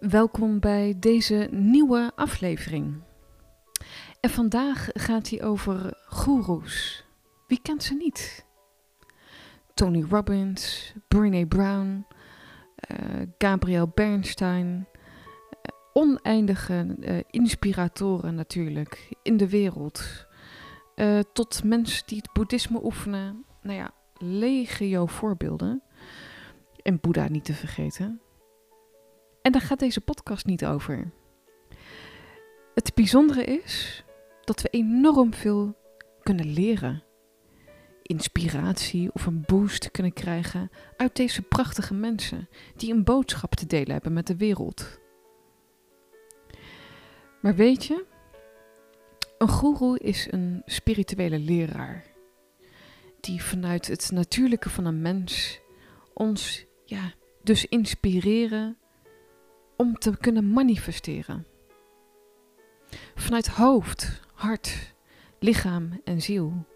Welkom 0.00 0.60
bij 0.60 0.94
deze 0.98 1.48
nieuwe 1.50 2.12
aflevering. 2.14 3.02
En 4.20 4.30
vandaag 4.30 4.88
gaat 4.92 5.28
hij 5.28 5.42
over 5.42 6.04
goeroes. 6.06 7.04
Wie 7.46 7.60
kent 7.62 7.82
ze 7.82 7.94
niet? 7.94 8.46
Tony 9.74 10.06
Robbins, 10.10 10.92
Brené 11.08 11.46
Brown, 11.46 12.06
uh, 12.90 13.22
Gabriel 13.38 13.88
Bernstein. 13.94 14.68
Uh, 14.68 14.82
oneindige 15.92 16.96
uh, 16.98 17.18
inspiratoren 17.30 18.34
natuurlijk 18.34 19.14
in 19.22 19.36
de 19.36 19.48
wereld. 19.48 20.26
tot 21.32 21.64
mensen 21.64 22.06
die 22.06 22.16
het 22.16 22.32
boeddhisme 22.32 22.84
oefenen. 22.84 23.44
Nou 23.62 23.76
ja, 23.76 23.90
legio 24.18 25.06
voorbeelden. 25.06 25.82
En 26.82 27.00
Boeddha 27.00 27.28
niet 27.28 27.44
te 27.44 27.54
vergeten. 27.54 28.20
En 29.46 29.52
daar 29.52 29.60
gaat 29.60 29.78
deze 29.78 30.00
podcast 30.00 30.46
niet 30.46 30.64
over. 30.64 31.10
Het 32.74 32.94
bijzondere 32.94 33.44
is 33.44 34.04
dat 34.44 34.62
we 34.62 34.68
enorm 34.68 35.34
veel 35.34 35.76
kunnen 36.22 36.52
leren. 36.52 37.02
Inspiratie 38.02 39.12
of 39.12 39.26
een 39.26 39.42
boost 39.46 39.90
kunnen 39.90 40.12
krijgen 40.12 40.70
uit 40.96 41.16
deze 41.16 41.42
prachtige 41.42 41.94
mensen 41.94 42.48
die 42.76 42.92
een 42.92 43.04
boodschap 43.04 43.54
te 43.54 43.66
delen 43.66 43.92
hebben 43.92 44.12
met 44.12 44.26
de 44.26 44.36
wereld. 44.36 44.98
Maar 47.40 47.54
weet 47.54 47.84
je, 47.84 48.04
een 49.38 49.48
guru 49.48 49.96
is 49.96 50.26
een 50.30 50.62
spirituele 50.64 51.38
leraar 51.38 52.04
die 53.20 53.42
vanuit 53.42 53.86
het 53.86 54.10
natuurlijke 54.10 54.70
van 54.70 54.84
een 54.84 55.02
mens 55.02 55.60
ons 56.14 56.66
ja, 56.84 57.12
dus 57.42 57.66
inspireren 57.66 58.78
om 59.76 59.98
te 59.98 60.16
kunnen 60.16 60.50
manifesteren. 60.50 61.46
Vanuit 63.14 63.48
hoofd, 63.48 64.22
hart, 64.34 64.94
lichaam 65.38 66.00
en 66.04 66.20
ziel. 66.20 66.66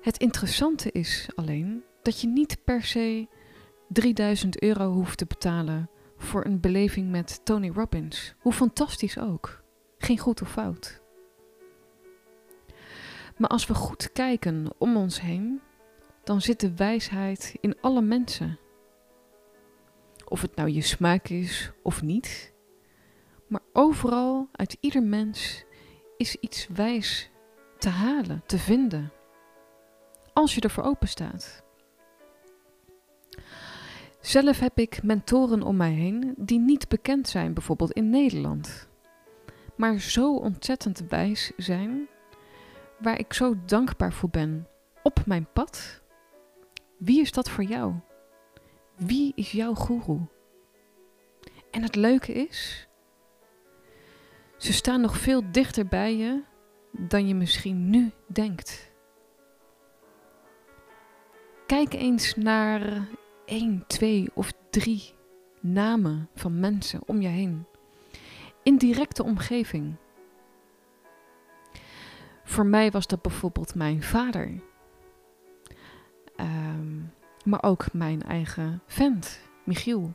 Het 0.00 0.18
interessante 0.18 0.92
is 0.92 1.28
alleen 1.34 1.84
dat 2.02 2.20
je 2.20 2.26
niet 2.26 2.64
per 2.64 2.82
se 2.82 3.28
3000 3.88 4.62
euro 4.62 4.92
hoeft 4.92 5.18
te 5.18 5.26
betalen 5.26 5.90
voor 6.16 6.44
een 6.44 6.60
beleving 6.60 7.10
met 7.10 7.40
Tony 7.44 7.70
Robbins. 7.70 8.34
Hoe 8.38 8.52
fantastisch 8.52 9.18
ook. 9.18 9.62
Geen 9.98 10.18
goed 10.18 10.42
of 10.42 10.50
fout. 10.50 11.00
Maar 13.36 13.50
als 13.50 13.66
we 13.66 13.74
goed 13.74 14.12
kijken 14.12 14.66
om 14.78 14.96
ons 14.96 15.20
heen, 15.20 15.60
dan 16.24 16.40
zit 16.40 16.60
de 16.60 16.74
wijsheid 16.74 17.54
in 17.60 17.76
alle 17.80 18.02
mensen. 18.02 18.58
Of 20.30 20.42
het 20.42 20.56
nou 20.56 20.68
je 20.68 20.80
smaak 20.80 21.28
is 21.28 21.72
of 21.82 22.02
niet. 22.02 22.54
Maar 23.46 23.60
overal, 23.72 24.48
uit 24.52 24.76
ieder 24.80 25.02
mens, 25.02 25.64
is 26.16 26.36
iets 26.36 26.68
wijs 26.68 27.30
te 27.78 27.88
halen, 27.88 28.42
te 28.46 28.58
vinden. 28.58 29.12
Als 30.32 30.54
je 30.54 30.60
ervoor 30.60 30.84
open 30.84 31.08
staat. 31.08 31.64
Zelf 34.20 34.58
heb 34.58 34.78
ik 34.78 35.02
mentoren 35.02 35.62
om 35.62 35.76
mij 35.76 35.92
heen 35.92 36.34
die 36.36 36.58
niet 36.58 36.88
bekend 36.88 37.28
zijn, 37.28 37.54
bijvoorbeeld 37.54 37.92
in 37.92 38.10
Nederland. 38.10 38.88
Maar 39.76 39.98
zo 39.98 40.36
ontzettend 40.36 41.02
wijs 41.08 41.52
zijn, 41.56 42.08
waar 42.98 43.18
ik 43.18 43.32
zo 43.32 43.54
dankbaar 43.66 44.12
voor 44.12 44.30
ben 44.30 44.68
op 45.02 45.26
mijn 45.26 45.46
pad. 45.52 46.02
Wie 46.98 47.20
is 47.20 47.32
dat 47.32 47.50
voor 47.50 47.64
jou? 47.64 47.94
Wie 49.00 49.32
is 49.34 49.52
jouw 49.52 49.74
goeroe? 49.74 50.20
En 51.70 51.82
het 51.82 51.96
leuke 51.96 52.32
is, 52.32 52.88
ze 54.56 54.72
staan 54.72 55.00
nog 55.00 55.18
veel 55.18 55.42
dichter 55.52 55.86
bij 55.86 56.16
je 56.16 56.42
dan 56.92 57.28
je 57.28 57.34
misschien 57.34 57.90
nu 57.90 58.10
denkt. 58.26 58.92
Kijk 61.66 61.92
eens 61.92 62.34
naar 62.34 63.08
één, 63.44 63.84
twee 63.86 64.30
of 64.34 64.52
drie 64.70 65.14
namen 65.60 66.28
van 66.34 66.60
mensen 66.60 67.00
om 67.06 67.20
je 67.20 67.28
heen. 67.28 67.66
In 68.62 68.76
directe 68.76 69.22
omgeving. 69.22 69.94
Voor 72.44 72.66
mij 72.66 72.90
was 72.90 73.06
dat 73.06 73.22
bijvoorbeeld 73.22 73.74
mijn 73.74 74.02
vader. 74.02 74.62
Um, 76.36 77.12
maar 77.44 77.62
ook 77.62 77.92
mijn 77.92 78.22
eigen 78.22 78.82
vent, 78.86 79.40
Michiel. 79.64 80.14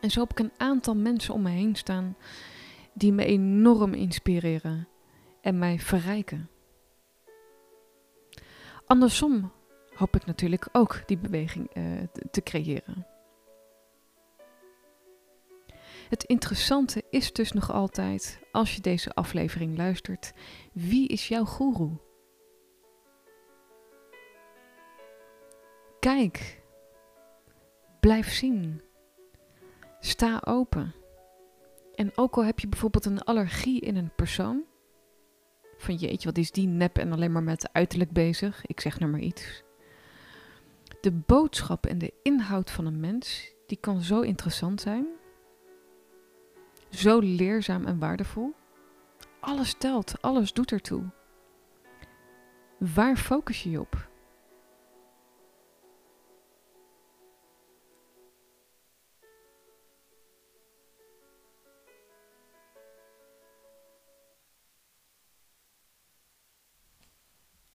En 0.00 0.10
zo 0.10 0.20
heb 0.20 0.30
ik 0.30 0.38
een 0.38 0.52
aantal 0.56 0.96
mensen 0.96 1.34
om 1.34 1.42
me 1.42 1.50
heen 1.50 1.76
staan 1.76 2.16
die 2.94 3.12
me 3.12 3.24
enorm 3.24 3.94
inspireren 3.94 4.88
en 5.40 5.58
mij 5.58 5.78
verrijken. 5.78 6.50
Andersom 8.86 9.52
hoop 9.94 10.16
ik 10.16 10.26
natuurlijk 10.26 10.68
ook 10.72 11.02
die 11.06 11.18
beweging 11.18 11.76
uh, 11.76 12.02
te 12.30 12.42
creëren. 12.42 13.06
Het 16.08 16.24
interessante 16.24 17.02
is 17.10 17.32
dus 17.32 17.52
nog 17.52 17.72
altijd, 17.72 18.40
als 18.52 18.74
je 18.74 18.80
deze 18.80 19.14
aflevering 19.14 19.76
luistert, 19.76 20.32
wie 20.72 21.08
is 21.08 21.28
jouw 21.28 21.44
goeroe? 21.44 22.05
Kijk. 26.06 26.62
Blijf 28.00 28.32
zien. 28.32 28.82
Sta 30.00 30.42
open. 30.44 30.94
En 31.94 32.12
ook 32.14 32.36
al 32.36 32.44
heb 32.44 32.58
je 32.58 32.68
bijvoorbeeld 32.68 33.04
een 33.04 33.22
allergie 33.22 33.80
in 33.80 33.96
een 33.96 34.14
persoon. 34.16 34.64
Van 35.76 35.94
jeetje, 35.94 36.28
wat 36.28 36.38
is 36.38 36.50
die 36.50 36.66
nep 36.66 36.98
en 36.98 37.12
alleen 37.12 37.32
maar 37.32 37.42
met 37.42 37.72
uiterlijk 37.72 38.10
bezig. 38.10 38.66
Ik 38.66 38.80
zeg 38.80 38.98
nou 38.98 39.10
maar 39.10 39.20
iets. 39.20 39.62
De 41.00 41.12
boodschap 41.12 41.86
en 41.86 41.98
de 41.98 42.12
inhoud 42.22 42.70
van 42.70 42.86
een 42.86 43.00
mens, 43.00 43.52
die 43.66 43.78
kan 43.80 44.00
zo 44.00 44.20
interessant 44.20 44.80
zijn. 44.80 45.06
Zo 46.90 47.18
leerzaam 47.18 47.84
en 47.84 47.98
waardevol. 47.98 48.54
Alles 49.40 49.74
telt, 49.74 50.22
alles 50.22 50.52
doet 50.52 50.72
ertoe. 50.72 51.02
Waar 52.78 53.16
focus 53.16 53.62
je 53.62 53.70
je 53.70 53.80
op? 53.80 54.05